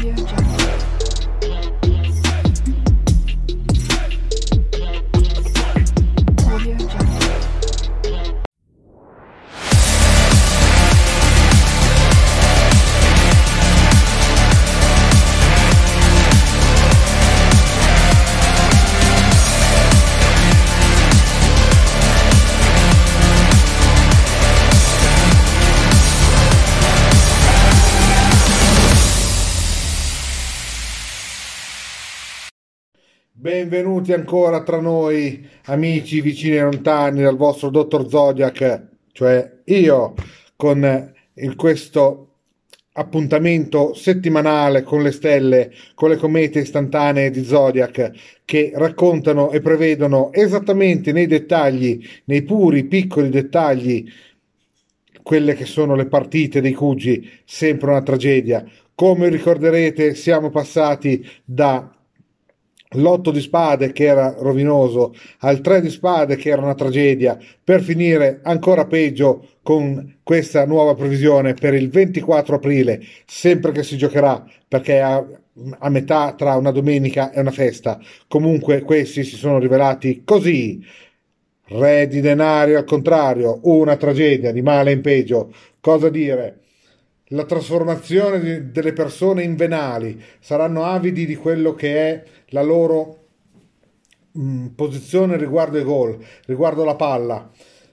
[0.00, 0.89] Audio Jungle.
[33.32, 40.14] Benvenuti ancora tra noi, amici vicini e lontani, dal vostro dottor Zodiac, cioè io,
[40.56, 42.26] con il- questo
[42.92, 48.10] appuntamento settimanale con le stelle, con le comete istantanee di Zodiac,
[48.44, 54.04] che raccontano e prevedono esattamente nei dettagli, nei puri piccoli dettagli,
[55.22, 58.64] quelle che sono le partite dei Cugi, sempre una tragedia.
[58.94, 61.94] Come ricorderete, siamo passati da
[62.94, 67.82] l'otto di spade che era rovinoso al tre di spade che era una tragedia, per
[67.82, 74.44] finire ancora peggio con questa nuova previsione per il 24 aprile, sempre che si giocherà,
[74.66, 75.24] perché a,
[75.78, 78.00] a metà tra una domenica e una festa.
[78.26, 80.84] Comunque questi si sono rivelati così.
[81.72, 85.52] Re di denari al contrario, una tragedia di male in peggio.
[85.80, 86.58] Cosa dire?
[87.32, 93.18] La trasformazione di- delle persone in venali saranno avidi di quello che è la loro
[94.32, 97.48] mh, posizione riguardo i gol, riguardo la palla.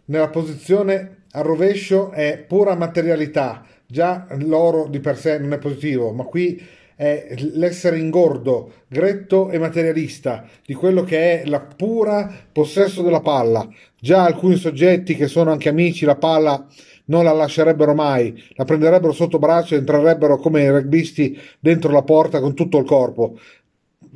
[0.05, 6.11] Nella posizione al rovescio è pura materialità, già l'oro di per sé non è positivo,
[6.13, 6.59] ma qui
[6.95, 13.69] è l'essere ingordo, gretto e materialista di quello che è la pura possesso della palla.
[13.99, 16.65] Già alcuni soggetti che sono anche amici, la palla
[17.07, 22.03] non la lascerebbero mai, la prenderebbero sotto braccio e entrerebbero come i rugbisti dentro la
[22.03, 23.37] porta con tutto il corpo.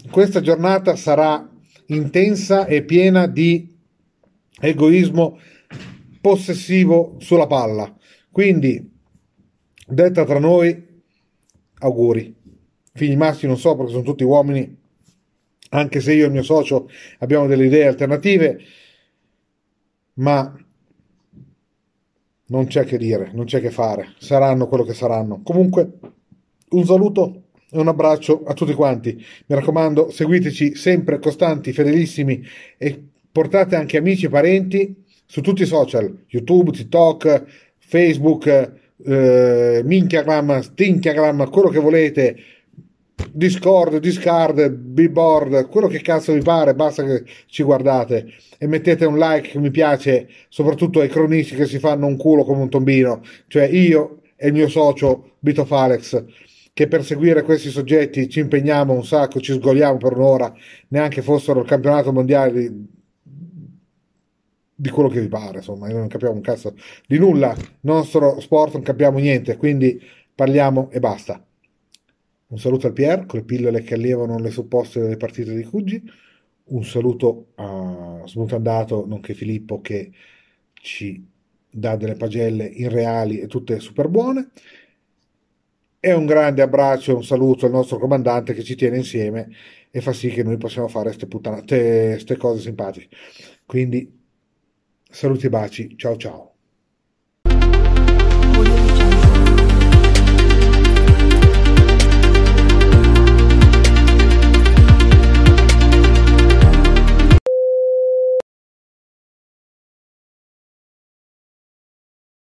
[0.10, 1.48] Questa giornata sarà
[1.88, 3.68] intensa e piena di
[4.60, 5.40] egoismo
[6.20, 7.94] possessivo sulla palla.
[8.32, 8.90] Quindi,
[9.88, 10.90] detta tra noi,
[11.80, 12.36] auguri.
[12.94, 14.78] Figli maschi non so perché sono tutti uomini,
[15.70, 18.60] anche se io e il mio socio abbiamo delle idee alternative,
[20.16, 20.54] ma
[22.52, 25.42] non c'è che dire, non c'è che fare, saranno quello che saranno.
[25.42, 25.90] Comunque,
[26.72, 29.16] un saluto e un abbraccio a tutti quanti.
[29.16, 32.44] Mi raccomando, seguiteci sempre costanti, fedelissimi
[32.78, 33.02] e
[33.32, 37.46] portate anche amici e parenti su tutti i social, YouTube, TikTok,
[37.78, 38.72] Facebook,
[39.06, 42.36] eh, Minchiagram, Stinchiagram, quello che volete.
[43.32, 49.18] Discord, Discard, Billboard, quello che cazzo vi pare, basta che ci guardate e mettete un
[49.18, 53.22] like che mi piace, soprattutto ai cronisti che si fanno un culo come un tombino,
[53.48, 56.24] cioè io e il mio socio Bito Falex,
[56.74, 60.54] che per seguire questi soggetti ci impegniamo un sacco, ci sgoliamo per un'ora,
[60.90, 62.88] neanche fossero il campionato mondiale di,
[64.76, 66.76] di quello che vi pare, insomma, non capiamo un cazzo
[67.08, 70.02] di nulla, nostro sport non capiamo niente, quindi
[70.34, 71.44] parliamo e basta.
[72.52, 76.04] Un saluto al Pier con le pillole che allevano le supposte delle partite di Cuggi.
[76.66, 80.12] Un saluto a Smutandato, nonché Filippo, che
[80.74, 81.26] ci
[81.70, 84.50] dà delle pagelle irreali e tutte super buone.
[86.02, 89.50] E un grande abbraccio e un saluto al nostro comandante che ci tiene insieme
[89.90, 93.16] e fa sì che noi possiamo fare queste cose simpatiche.
[93.66, 94.12] Quindi
[95.10, 96.51] saluti e baci, ciao ciao.